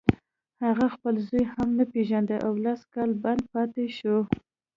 هغه 0.65 0.85
خپل 0.95 1.15
زوی 1.27 1.43
هم 1.53 1.69
نه 1.77 1.85
پېژانده 1.93 2.37
او 2.45 2.53
لس 2.65 2.81
کاله 2.93 3.15
بند 3.23 3.41
پاتې 3.53 3.85
شو 3.97 4.17